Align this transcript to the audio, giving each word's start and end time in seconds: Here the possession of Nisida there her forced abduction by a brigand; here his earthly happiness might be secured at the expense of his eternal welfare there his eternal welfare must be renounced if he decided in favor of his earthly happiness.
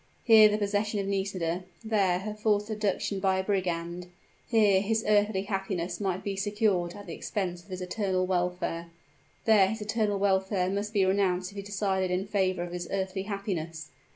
Here 0.23 0.49
the 0.49 0.57
possession 0.57 0.99
of 0.99 1.05
Nisida 1.05 1.63
there 1.83 2.17
her 2.21 2.33
forced 2.33 2.71
abduction 2.71 3.19
by 3.19 3.37
a 3.37 3.43
brigand; 3.43 4.07
here 4.49 4.81
his 4.81 5.05
earthly 5.07 5.43
happiness 5.43 6.01
might 6.01 6.23
be 6.23 6.35
secured 6.35 6.95
at 6.95 7.05
the 7.05 7.13
expense 7.13 7.61
of 7.63 7.69
his 7.69 7.81
eternal 7.81 8.25
welfare 8.25 8.87
there 9.45 9.67
his 9.67 9.79
eternal 9.81 10.17
welfare 10.17 10.71
must 10.71 10.91
be 10.91 11.05
renounced 11.05 11.51
if 11.51 11.55
he 11.57 11.61
decided 11.61 12.09
in 12.09 12.25
favor 12.25 12.63
of 12.63 12.71
his 12.73 12.87
earthly 12.89 13.21
happiness. 13.29 13.91